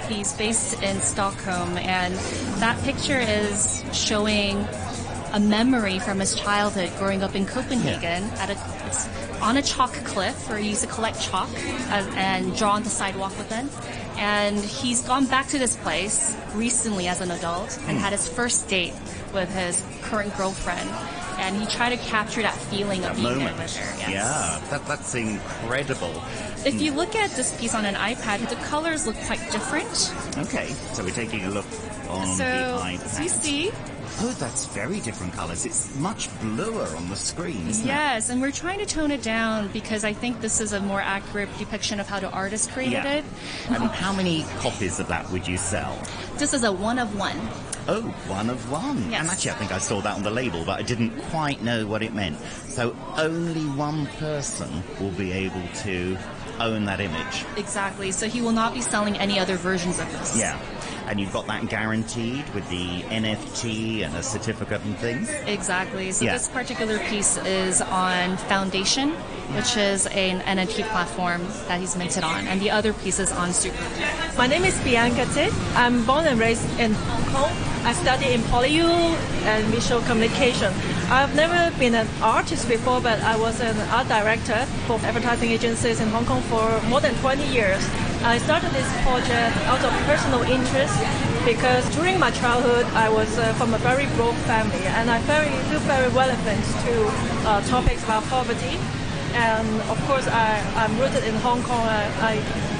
[0.08, 2.14] He's based in Stockholm, and
[2.60, 4.66] that picture is showing
[5.34, 8.54] a memory from his childhood growing up in Copenhagen at a
[9.48, 12.90] on a chalk cliff where he used to collect chalk uh, and draw on the
[12.90, 13.64] sidewalk with it.
[14.18, 18.68] And he's gone back to this place recently as an adult and had his first
[18.68, 18.92] date
[19.32, 20.90] with his current girlfriend.
[21.38, 23.56] And he tried to capture that feeling of That being moment.
[23.56, 23.98] there with her.
[24.00, 24.10] Yes.
[24.10, 26.12] Yeah, that, that's incredible.
[26.66, 30.12] If you look at this piece on an iPad, the colors look quite different.
[30.46, 31.66] Okay, so we're taking a look
[32.10, 33.06] on so, the iPad.
[33.06, 33.70] so you see,
[34.20, 35.64] Oh, that's very different colours.
[35.64, 39.68] It's much bluer on the screen, isn't yes, and we're trying to tone it down
[39.68, 43.12] because I think this is a more accurate depiction of how the artist created Yeah.
[43.18, 43.24] it.
[43.68, 45.96] And how many copies of that would you sell?
[46.36, 47.38] This is a one of one.
[47.86, 49.08] Oh, one of one.
[49.08, 49.20] Yes.
[49.20, 51.86] And actually, I think I saw that on the label, but I didn't quite know
[51.86, 52.38] what it meant.
[52.66, 56.18] So only one person will be able to
[56.60, 57.44] own that image.
[57.56, 58.10] Exactly.
[58.10, 60.36] So he will not be selling any other versions of this.
[60.36, 60.58] Yeah.
[61.08, 65.30] And you've got that guaranteed with the NFT and a certificate and things.
[65.46, 66.12] Exactly.
[66.12, 66.34] So Yeah.
[66.34, 69.12] this particular piece is on Foundation,
[69.56, 73.54] which is an NFT platform that he's minted on, and the other piece is on
[73.54, 73.82] Super.
[74.36, 75.52] My name is Bianca Tit.
[75.74, 77.52] I'm born and raised in Hong Kong.
[77.84, 78.90] I studied in PolyU
[79.46, 80.70] and visual communication.
[81.10, 86.00] I've never been an artist before, but I was an art director for advertising agencies
[86.00, 87.82] in Hong Kong for more than 20 years.
[88.22, 90.94] I started this project out of personal interest
[91.44, 95.48] because during my childhood I was uh, from a very broke family and I very,
[95.70, 96.94] feel very relevant to
[97.46, 98.76] uh, topics about poverty.
[99.34, 101.86] And of course, I, I'm rooted in Hong Kong.
[101.86, 102.34] I, I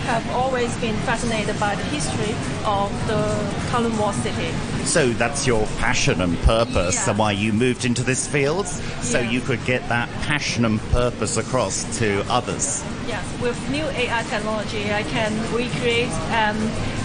[0.09, 3.21] have always been fascinated by the history of the
[3.69, 4.51] Kowloon City.
[4.87, 8.67] So that's your passion and purpose, and why you moved into this field,
[9.03, 9.31] so Yeah.
[9.31, 12.83] you could get that passion and purpose across to others.
[13.07, 16.57] Yes, with new AI technology, I can recreate and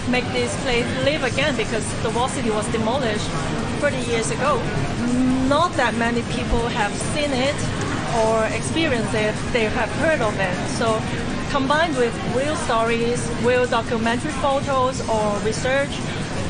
[0.08, 3.28] make this place live again because the wall city was demolished
[3.80, 4.52] 30 years ago.
[5.46, 7.58] Not that many people have seen it
[8.24, 10.56] or experienced it, they have heard of it.
[10.78, 11.02] So
[11.54, 15.94] combined with real stories, real documentary photos or research,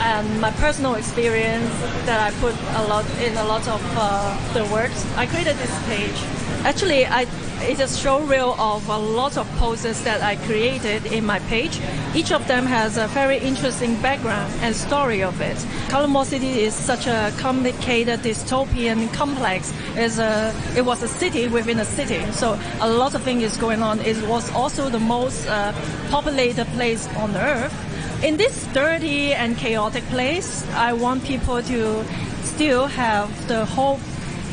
[0.00, 1.68] and my personal experience
[2.08, 5.74] that I put a lot in a lot of uh, the works, I created this
[5.84, 6.18] page.
[6.64, 7.26] Actually, I
[7.66, 11.80] it's a showreel of a lot of poses that I created in my page.
[12.14, 15.56] Each of them has a very interesting background and story of it.
[15.92, 19.72] Wall City is such a complicated dystopian complex.
[19.96, 23.82] A, it was a city within a city, so a lot of things is going
[23.82, 24.00] on.
[24.00, 25.72] It was also the most uh,
[26.10, 27.74] populated place on earth.
[28.22, 32.04] In this dirty and chaotic place, I want people to
[32.42, 34.00] still have the hope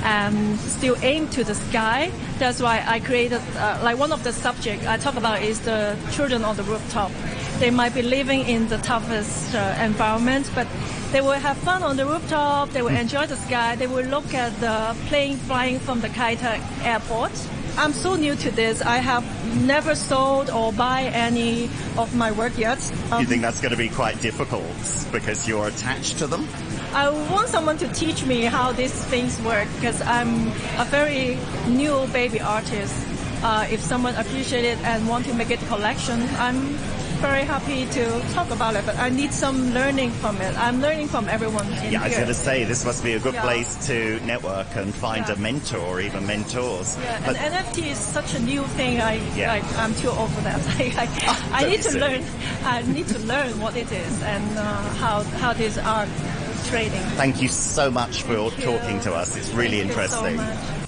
[0.04, 2.12] and still aim to the sky.
[2.42, 5.96] That's why I created, uh, like one of the subject I talk about is the
[6.12, 7.12] children on the rooftop.
[7.60, 10.66] They might be living in the toughest uh, environment, but
[11.12, 12.70] they will have fun on the rooftop.
[12.70, 13.76] They will enjoy the sky.
[13.76, 17.32] They will look at the plane flying from the Kai Tak airport.
[17.78, 18.82] I'm so new to this.
[18.82, 19.24] I have
[19.62, 22.80] never sold or buy any of my work yet.
[23.12, 24.66] Um, you think that's going to be quite difficult
[25.12, 26.48] because you're attached to them?
[26.94, 32.06] I want someone to teach me how these things work because I'm a very new
[32.12, 32.94] baby artist.
[33.44, 36.60] Uh, if someone appreciates it and want to make it a collection, I'm
[37.22, 38.86] very happy to talk about it.
[38.86, 40.54] But I need some learning from it.
[40.60, 43.20] I'm learning from everyone in Yeah, I was going to say this must be a
[43.20, 43.42] good Yeah.
[43.42, 45.36] place to network and find Yeah.
[45.36, 46.98] a mentor or even mentors.
[47.02, 49.00] Yeah, But and NFT is such a new thing.
[49.02, 49.54] I Yeah.
[49.54, 50.60] like, I'm too old for that.
[50.80, 51.08] I,
[51.54, 52.02] I, I need to silly.
[52.02, 52.24] learn.
[52.66, 54.64] I need to learn what it is and uh,
[55.02, 56.10] how how this art
[56.72, 57.02] trading.
[57.18, 59.36] thank you so much for talking to us.
[59.36, 60.38] It's really Thank you so interesting.
[60.38, 60.82] much.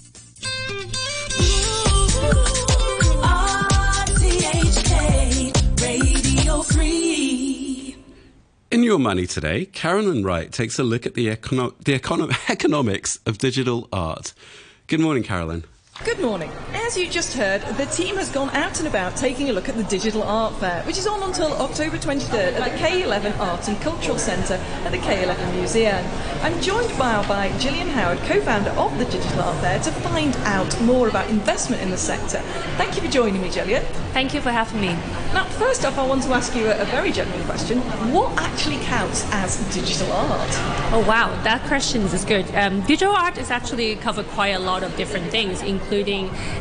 [4.53, 7.95] RTHK Radio 3.
[8.71, 13.19] In Your Money today, Carolyn Wright takes a look at the, econo- the econo- economics
[13.25, 14.33] of digital art.
[14.87, 15.63] Good morning, Carolyn.
[16.01, 16.51] Good morning.
[16.73, 19.75] As you just heard, the team has gone out and about taking a look at
[19.77, 23.79] the Digital Art Fair, which is on until October 23rd at the K11 Arts and
[23.79, 26.03] Cultural Centre at the K11 Museum.
[26.41, 30.81] I'm joined now by Gillian Howard, co-founder of the Digital Art Fair, to find out
[30.81, 32.39] more about investment in the sector.
[32.75, 33.83] Thank you for joining me, Gillian.
[34.13, 34.93] Thank you for having me.
[35.33, 37.79] Now, first off, I want to ask you a, a very general question.
[38.11, 40.49] What actually counts as digital art?
[40.91, 42.45] Oh wow, that question is good.
[42.55, 45.82] Um, digital art is actually covered quite a lot of different things, including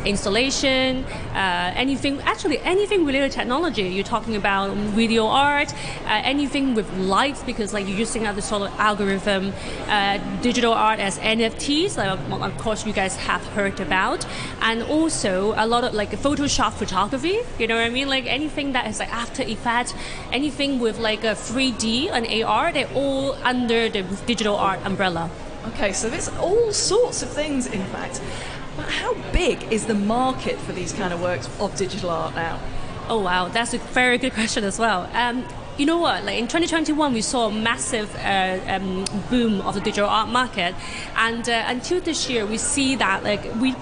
[0.05, 3.83] installation, uh, anything, actually anything related to technology.
[3.83, 5.73] You're talking about video art,
[6.05, 9.53] uh, anything with lights, because like you're using other sort of algorithm,
[9.87, 14.25] uh, digital art as NFTs, like of course you guys have heard about,
[14.61, 17.39] and also a lot of like Photoshop photography.
[17.59, 18.09] You know what I mean?
[18.09, 19.93] Like anything that is like After Effects,
[20.31, 25.29] anything with like a 3D and AR, they're all under the digital art umbrella.
[25.69, 28.21] Okay, so there's all sorts of things, in fact.
[28.99, 32.59] How big is the market for these kind of works of digital art now?
[33.09, 35.09] Oh wow, that's a very good question as well.
[35.13, 35.45] Um,
[35.77, 36.23] you know what?
[36.23, 40.75] Like in 2021, we saw a massive uh, um, boom of the digital art market,
[41.15, 43.73] and uh, until this year, we see that like we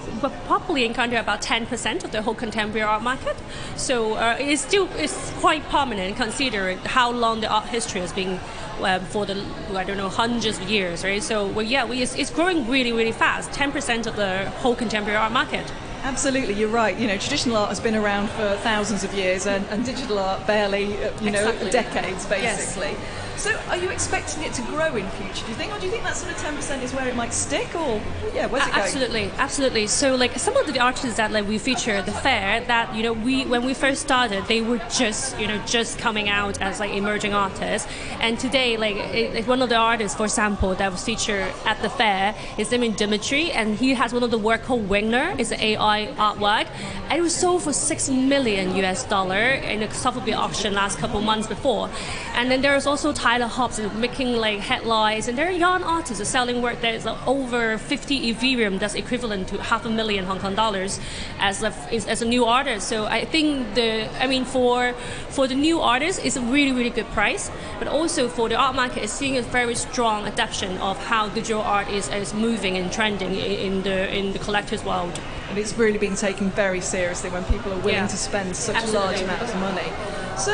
[0.46, 3.36] probably encounter about 10% of the whole contemporary art market.
[3.76, 8.40] So uh, it's still it's quite prominent considering how long the art history has been.
[8.80, 9.34] Uh, for the
[9.76, 11.22] I don't know hundreds of years, right?
[11.22, 13.50] So well, yeah, we, it's, it's growing really, really fast.
[13.52, 15.70] 10% of the whole contemporary art market.
[16.02, 16.98] Absolutely, you're right.
[16.98, 20.46] You know, traditional art has been around for thousands of years, and, and digital art
[20.46, 21.70] barely, uh, you know, Exactly.
[21.70, 22.96] decades, basically.
[23.42, 25.44] So, are you expecting it to grow in future?
[25.44, 27.16] Do you think, or do you think that sort of ten percent is where it
[27.16, 28.00] might stick, or
[28.32, 28.82] yeah, where's it going?
[28.82, 29.86] Absolutely, absolutely.
[29.88, 33.02] So, like some of the artists that like we feature at the fair, that you
[33.02, 36.78] know, we when we first started, they were just you know just coming out as
[36.78, 37.88] like emerging artists,
[38.20, 41.90] and today, like it, one of the artists, for example, that was featured at the
[41.90, 45.36] fair, his name is Dimitri, and he has one of the work called Wigner.
[45.40, 46.68] It's an AI artwork,
[47.10, 51.20] and it was sold for six million US dollar in a Sotheby auction last couple
[51.20, 51.90] months before.
[52.34, 56.26] And then there's also Tyler Hobbs making like headlines, and there are young artists are
[56.26, 60.38] selling work that is like, over 50 Ethereum, that's equivalent to half a million Hong
[60.38, 61.00] Kong dollars,
[61.38, 61.72] as a
[62.12, 62.86] as a new artist.
[62.88, 63.90] So I think the
[64.22, 64.92] I mean for
[65.30, 68.74] for the new artist, it's a really really good price, but also for the art
[68.76, 72.92] market, it's seeing a very strong adaptation of how digital art is, is moving and
[72.92, 75.18] trending in the in the collector's world.
[75.48, 78.16] And it's really being taken very seriously when people are willing Yeah.
[78.16, 79.06] to spend such Absolutely.
[79.06, 79.88] large amounts of money.
[80.36, 80.52] So,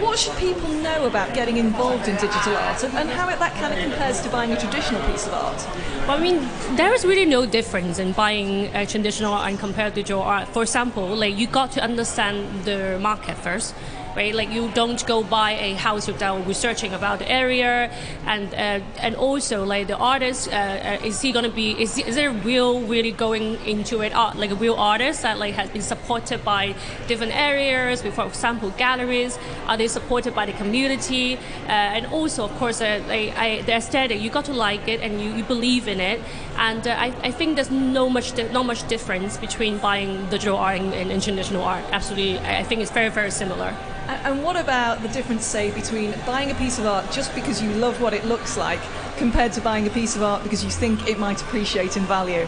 [0.00, 3.72] what should people know about getting involved in digital art and, how it, that kind
[3.72, 5.66] of compares to buying a traditional piece of art?
[6.06, 9.94] Well, I mean, there is really no difference in buying a traditional art and compared
[9.94, 10.48] to digital art.
[10.48, 13.74] For example, like you got to understand the market first.
[14.16, 17.90] Right, like you don't go buy a house without researching about the area,
[18.26, 21.72] and uh, and also like the artist, uh, uh, is he gonna be?
[21.82, 25.54] Is, is there real really going into it art like a real artist that like
[25.54, 26.76] has been supported by
[27.08, 29.36] different areas, for example galleries?
[29.66, 31.34] Are they supported by the community?
[31.66, 34.20] Uh, and also, of course, uh, like, I, the aesthetic.
[34.20, 36.20] You got to like it and you, you believe in it.
[36.56, 40.56] And uh, I, I think there's no much di- not much difference between buying digital
[40.56, 41.84] art and, and traditional art.
[41.90, 43.74] Absolutely, I, I think it's very very similar.
[44.06, 47.70] And, what about the difference, say, between buying a piece of art just because you
[47.74, 48.80] love what it looks like
[49.16, 52.46] compared to buying a piece of art because you think it might appreciate in value?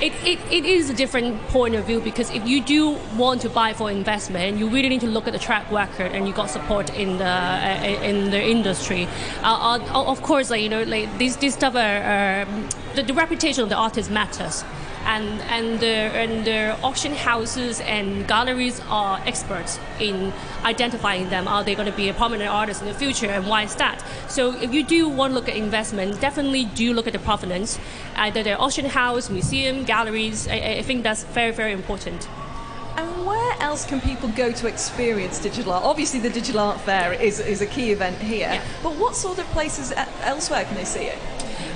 [0.00, 3.50] It, it, it is a different point of view because if you do want to
[3.50, 6.48] buy for investment, you really need to look at the track record and you got
[6.48, 9.06] support in the uh, in the industry.
[9.42, 12.46] Uh, uh, of course, like you know, like these these stuff are, are
[12.94, 14.64] the, the reputation of the artist matters.
[15.10, 20.32] And and the and the auction houses and galleries are experts in
[20.64, 21.48] identifying them.
[21.48, 24.04] Are they going to be a prominent artist in the future, and why is that?
[24.28, 27.78] So if you do want to look at investment, definitely do look at the provenance,
[28.14, 30.46] either the auction house, museum, galleries.
[30.46, 32.28] I, I think that's very very important.
[32.96, 35.84] And where else can people go to experience digital art?
[35.84, 39.46] Obviously, the Digital Art Fair is, is a key event here, but what sort of
[39.46, 39.92] places
[40.22, 41.18] elsewhere can they see it?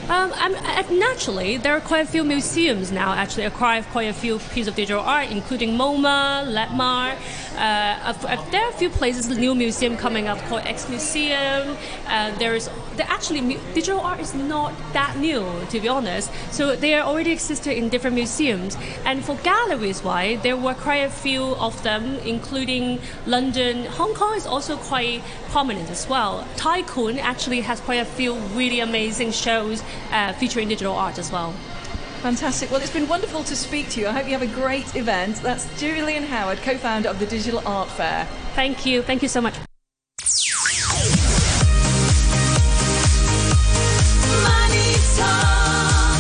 [0.07, 4.39] Um, I, naturally, there are quite a few museums now actually acquire quite a few
[4.39, 7.17] pieces of digital art, including MoMA, LACMA.
[7.55, 11.77] Uh, uh, uh, there are a few places, new museum coming up called X Museum.
[12.07, 12.69] Uh, there's
[13.01, 16.31] actually digital art is not that new, to be honest.
[16.51, 18.77] So they are already existed in different museums.
[19.07, 23.87] And for galleries, why there were quite a few of them, including London.
[23.87, 26.47] Hong Kong is also quite prominent as well.
[26.57, 31.31] Tai Kwun actually has quite a few really amazing shows uh, featuring digital art as
[31.31, 31.55] well.
[32.23, 32.71] Fantastic.
[32.71, 34.09] Well, it's been wonderful to speak to you.
[34.09, 35.37] I hope you have a great event.
[35.43, 38.25] That's Julian Howard, co founder of the Digital Art Fair.
[38.55, 39.03] Thank you.
[39.03, 39.55] Thank you so much.
[44.43, 46.19] Money Talk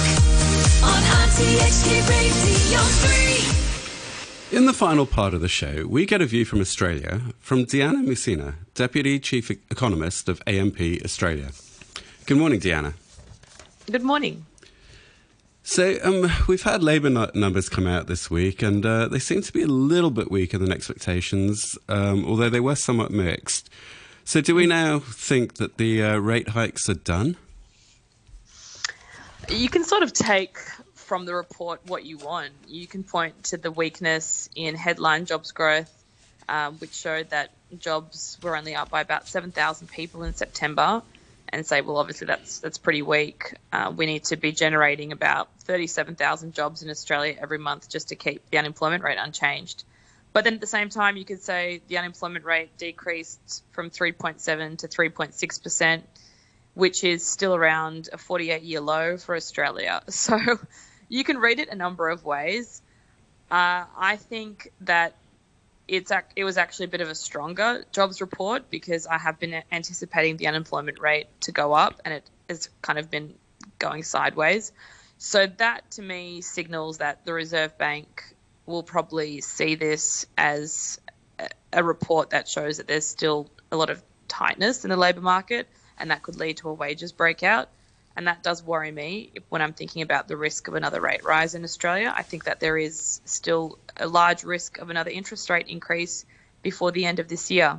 [0.84, 2.80] on RTHK Radio
[4.50, 4.58] 3.
[4.58, 8.04] In the final part of the show, we get a view from Australia from Deanna
[8.06, 11.50] Mousina, Deputy Chief Economist of AMP Australia.
[12.26, 12.92] Good morning, Deanna.
[13.90, 14.46] Good morning.
[15.62, 19.42] So, um, we've had labour nu- numbers come out this week, and uh, they seem
[19.42, 23.68] to be a little bit weaker than expectations, um, although they were somewhat mixed.
[24.24, 27.36] So, do we now think that the uh, rate hikes are done?
[29.50, 30.58] You can sort of take
[30.94, 32.52] from the report what you want.
[32.66, 35.92] You can point to the weakness in headline jobs growth,
[36.48, 41.02] um, which showed that jobs were only up by about 7,000 people in September,
[41.54, 43.54] and say, well, obviously that's that's pretty weak.
[43.72, 48.16] Uh, we need to be generating about 37,000 jobs in Australia every month just to
[48.16, 49.84] keep the unemployment rate unchanged.
[50.32, 54.78] But then at the same time, you could say the unemployment rate decreased from 3.7
[54.78, 56.04] to 3.6 percent
[56.74, 60.02] which is still around a 48 year low for Australia.
[60.10, 60.38] So
[61.08, 62.82] you can read it a number of ways.
[63.48, 65.14] Uh, I think that
[65.86, 69.38] it's ac- it was actually a bit of a stronger jobs report because I have
[69.38, 73.34] been anticipating the unemployment rate to go up and it has kind of been
[73.78, 74.72] going sideways.
[75.18, 78.34] So that to me signals that the Reserve Bank
[78.66, 80.98] will probably see this as
[81.38, 85.20] a- a report that shows that there's still a lot of tightness in the labour
[85.20, 85.68] market
[85.98, 87.68] and that could lead to a wages breakout.
[88.16, 91.54] And that does worry me when I'm thinking about the risk of another rate rise
[91.54, 92.12] in Australia.
[92.16, 96.24] I think that there is still a large risk of another interest rate increase
[96.62, 97.78] before the end of this year.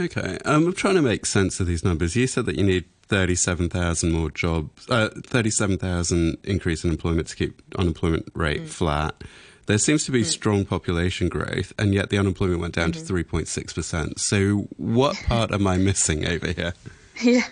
[0.00, 2.14] Okay, um, I'm trying to make sense of these numbers.
[2.14, 7.60] You said that you need 37,000 more jobs, uh, 37,000 increase in employment to keep
[7.76, 9.24] unemployment rate flat.
[9.66, 14.18] There seems to be strong population growth, and yet the unemployment went down to 3.6%.
[14.18, 16.74] So, what part am I missing over here?
[17.22, 17.42] Yeah,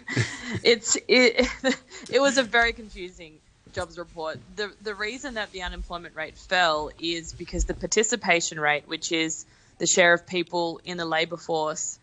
[0.62, 1.48] it's it.
[2.08, 3.38] It was a very confusing
[3.72, 4.38] jobs report.
[4.54, 9.44] The the reason that the unemployment rate fell is because the participation rate, which is
[9.78, 11.98] the share of people in the labour force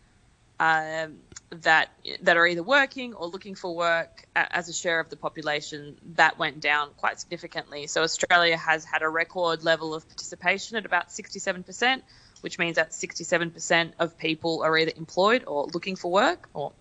[0.60, 1.16] um,
[1.62, 1.90] that
[2.22, 6.38] that are either working or looking for work as a share of the population, that
[6.38, 7.86] went down quite significantly.
[7.86, 12.02] So Australia has had a record level of participation at about 67%,
[12.40, 16.72] which means that 67% of people are either employed or looking for work, or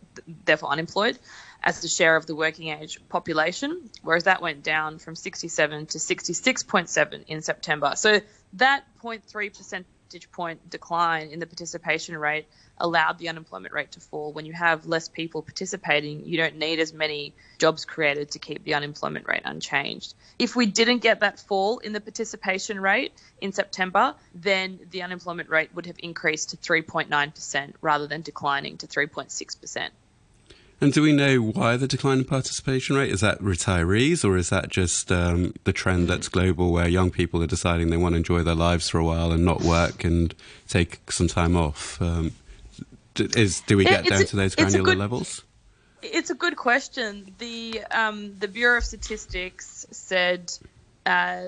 [0.45, 1.17] therefore unemployed,
[1.63, 3.89] as the share of the working age population.
[4.01, 7.93] Whereas that went down from 67 to 66.7 in September.
[7.95, 8.19] So
[8.53, 12.45] that 0.3 percentage point decline in the participation rate
[12.77, 14.31] allowed the unemployment rate to fall.
[14.31, 18.63] When you have less people participating, you don't need as many jobs created to keep
[18.63, 20.13] the unemployment rate unchanged.
[20.37, 25.49] If we didn't get that fall in the participation rate in September, then the unemployment
[25.49, 29.89] rate would have increased to 3.9% rather than declining to 3.6%.
[30.81, 33.11] And do we know why the decline in participation rate?
[33.11, 37.41] Is that retirees, or is that just um, the trend that's global where young people
[37.41, 40.35] are deciding they want to enjoy their lives for a while and not work and
[40.67, 42.01] take some time off?
[42.01, 42.33] Um,
[43.15, 45.43] is do we get it's down a- to those granular good- levels?
[46.01, 47.33] It's a good question.
[47.37, 50.51] The um, the Bureau of Statistics said
[51.05, 51.43] uh,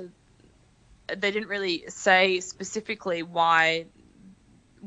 [1.07, 3.86] they didn't really say specifically why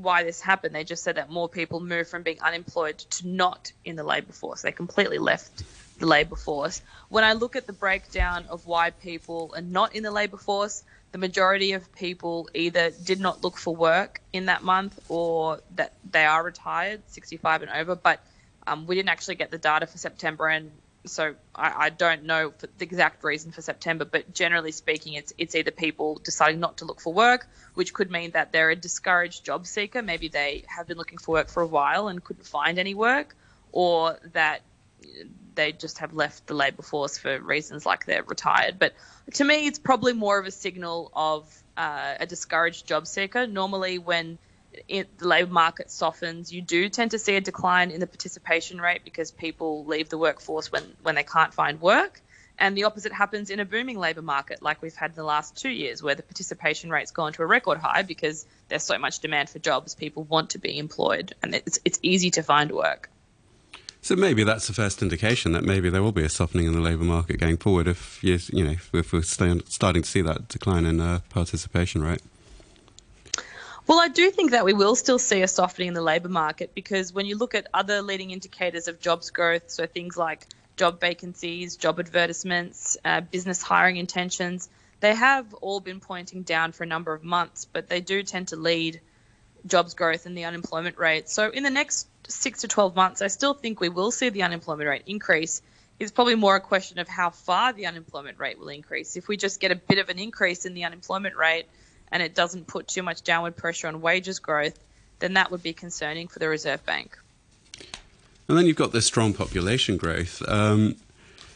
[0.03, 0.75] why this happened.
[0.75, 4.33] They just said that more people moved from being unemployed to not in the labour
[4.33, 4.63] force.
[4.63, 5.65] They completely left
[5.99, 6.81] the labour force.
[7.09, 10.85] When I look at the breakdown of why people are not in the labour force,
[11.13, 15.95] the majority of people either did not look for work in that month or that
[16.09, 18.21] they are retired, 65 and over, but
[18.67, 20.71] um, we didn't actually get the data for September, and
[21.07, 24.05] so I, I don't know the exact reason for September.
[24.05, 28.11] But generally speaking, it's it's either people deciding not to look for work, which could
[28.11, 30.03] mean that they're a discouraged job seeker.
[30.03, 33.35] Maybe they have been looking for work for a while and couldn't find any work,
[33.73, 34.63] or that
[35.55, 38.79] they just have left the labour force for reasons like they're retired.
[38.79, 38.95] But
[39.35, 43.47] to me, it's probably more of a signal of uh, a discouraged job seeker.
[43.47, 44.39] Normally, when
[44.89, 48.81] it, the labour market softens, you do tend to see a decline in the participation
[48.81, 52.21] rate because people leave the workforce when, when they can't find work.
[52.61, 55.57] And the opposite happens in a booming labour market, like we've had in the last
[55.57, 59.21] two years, where the participation rate's gone to a record high because there's so much
[59.21, 59.95] demand for jobs.
[59.95, 63.11] People want to be employed, and it's, it's easy to find work.
[64.01, 66.81] So maybe that's the first indication that maybe there will be a softening in the
[66.81, 70.87] labour market going forward if you, you know if we're starting to see that decline
[70.87, 72.23] in uh, participation rate.
[73.89, 76.75] Well, I do think that we will still see a softening in the labour market
[76.75, 81.01] because when you look at other leading indicators of jobs growth, so things like job
[81.01, 84.69] vacancies, job advertisements, uh, business hiring intentions,
[85.01, 88.49] they have all been pointing down for a number of months, but they do tend
[88.49, 89.01] to lead
[89.67, 91.31] jobs growth and the unemployment rate.
[91.31, 94.43] So in the next six to 12 months, I still think we will see the
[94.43, 95.63] unemployment rate increase.
[95.99, 99.17] It's probably more a question of how far the unemployment rate will increase.
[99.17, 101.65] If we just get a bit of an increase in the unemployment rate
[102.11, 104.79] and it doesn't put too much downward pressure on wages growth,
[105.19, 107.19] then that would be concerning for the Reserve Bank.
[108.49, 110.43] And then you've got this strong population growth.
[110.49, 110.97] Um,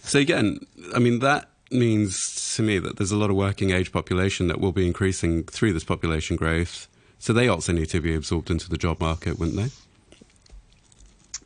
[0.02, 3.92] so again, I mean that means to me that there's a lot of working age
[3.92, 6.88] population that will be increasing through this population growth.
[7.18, 9.70] So they also need to be absorbed into the job market, wouldn't they?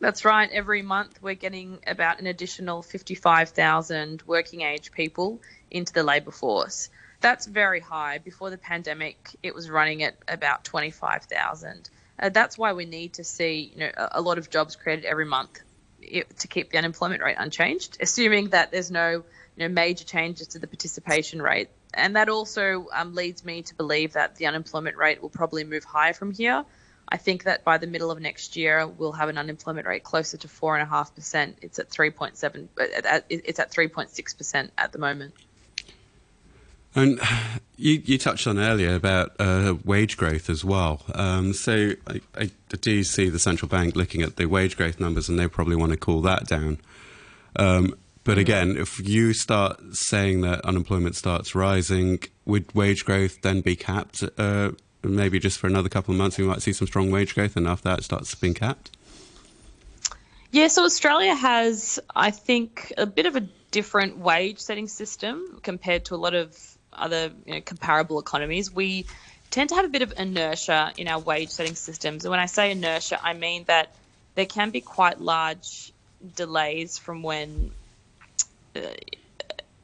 [0.00, 0.50] That's right.
[0.50, 5.40] Every month we're getting about an additional 55,000 working age people
[5.70, 6.90] into the labour force.
[7.26, 8.18] That's very high.
[8.18, 11.90] Before the pandemic, it was running at about 25,000.
[12.20, 15.04] Uh, that's why we need to see you know, a, a lot of jobs created
[15.04, 15.58] every month
[16.00, 19.24] i- to keep the unemployment rate unchanged, assuming that there's no you
[19.56, 21.68] know, major changes to the participation rate.
[21.92, 25.82] And that also um, leads me to believe that the unemployment rate will probably move
[25.82, 26.64] higher from here.
[27.08, 30.36] I think that by the middle of next year, we'll have an unemployment rate closer
[30.36, 31.58] to four and a half percent.
[31.60, 32.68] It's at three point seven.
[32.78, 35.34] It's at three point six percent at the moment.
[36.96, 37.20] And
[37.76, 41.02] you, you touched on earlier about uh, wage growth as well.
[41.14, 45.28] Um, so I, I do see the central bank looking at the wage growth numbers,
[45.28, 46.78] and they probably want to cool that down.
[47.54, 47.94] Um,
[48.24, 53.76] but again, if you start saying that unemployment starts rising, would wage growth then be
[53.76, 54.24] capped?
[54.38, 54.72] Uh,
[55.04, 57.68] maybe just for another couple of months, we might see some strong wage growth, and
[57.68, 58.90] after that, it starts being capped.
[60.50, 66.06] Yeah, so Australia has, I think, a bit of a different wage setting system compared
[66.06, 68.72] to a lot of other you know, comparable economies.
[68.72, 69.06] We
[69.50, 72.24] tend to have a bit of inertia in our wage setting systems.
[72.24, 73.94] And when I say inertia, I mean that
[74.34, 75.92] there can be quite large
[76.34, 77.70] delays from when
[78.74, 78.80] uh,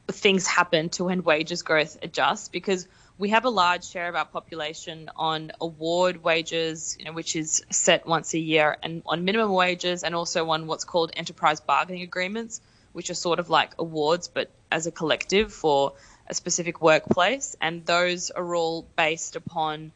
[0.07, 2.87] things happen to when wages growth adjusts because
[3.17, 7.63] we have a large share of our population on award wages, you know, which is
[7.69, 12.01] set once a year, and on minimum wages, and also on what's called enterprise bargaining
[12.01, 12.59] agreements,
[12.91, 15.93] which are sort of like awards but as a collective for
[16.27, 19.91] a specific workplace, and those are all based upon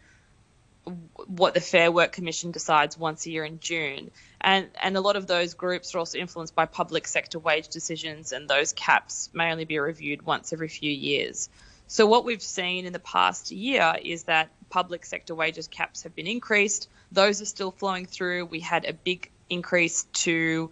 [1.25, 4.11] what the Fair Work Commission decides once a year in June.
[4.39, 8.31] And, and a lot of those groups are also influenced by public sector wage decisions,
[8.31, 11.49] and those caps may only be reviewed once every few years.
[11.87, 16.15] So, what we've seen in the past year is that public sector wages caps have
[16.15, 16.89] been increased.
[17.11, 18.45] Those are still flowing through.
[18.45, 20.69] We had a big increase to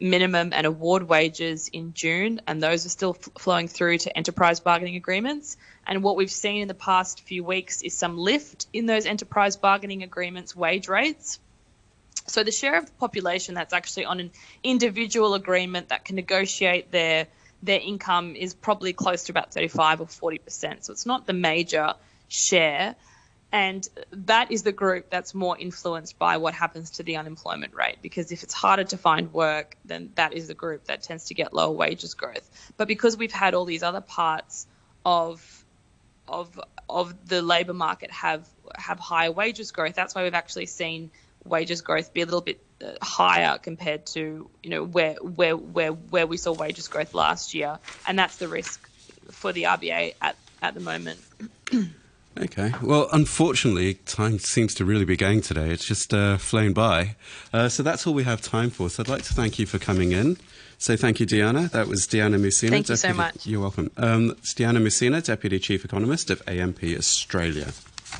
[0.00, 4.60] minimum and award wages in June, and those are still f- flowing through to enterprise
[4.60, 5.56] bargaining agreements.
[5.86, 9.56] And what we've seen in the past few weeks is some lift in those enterprise
[9.56, 11.38] bargaining agreements wage rates.
[12.26, 14.30] So the share of the population that's actually on an
[14.62, 17.26] individual agreement that can negotiate their
[17.60, 20.84] their income is probably close to about 35 or 40 percent.
[20.84, 21.94] So it's not the major
[22.28, 22.94] share.
[23.50, 27.98] And that is the group that's more influenced by what happens to the unemployment rate.
[28.02, 31.34] Because if it's harder to find work, then that is the group that tends to
[31.34, 32.48] get lower wages growth.
[32.76, 34.66] But because we've had all these other parts
[35.04, 35.64] of
[36.26, 38.46] of of the labour market have
[38.76, 41.10] have higher wages growth, that's why we've actually seen
[41.42, 45.92] wages growth be a little bit uh, higher compared to you know where where where
[45.92, 48.90] where we saw wages growth last year, and that's the risk
[49.32, 51.20] for the RBA at at the moment.
[52.40, 52.72] Okay.
[52.82, 55.70] Well, unfortunately, time seems to really be going today.
[55.70, 57.16] It's just uh, flown by.
[57.52, 58.88] Uh, so that's all we have time for.
[58.88, 60.36] So I'd like to thank you for coming in.
[60.78, 61.68] So thank you, Diana.
[61.72, 62.70] That was Diana Mousina.
[62.70, 63.46] Thank you so much.
[63.46, 63.90] You're welcome.
[63.96, 67.72] Um, it's Diana Mousina, Deputy Chief Economist of AMP Australia.